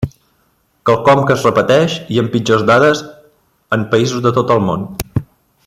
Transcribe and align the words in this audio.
Quelcom 0.89 1.19
que 1.27 1.35
es 1.35 1.43
repeteix, 1.47 1.97
i 2.15 2.17
amb 2.21 2.33
pitjors 2.37 2.65
dades, 2.71 3.03
en 3.79 3.85
països 3.93 4.25
de 4.27 4.33
tot 4.39 4.55
el 4.57 4.65
món. 4.71 4.89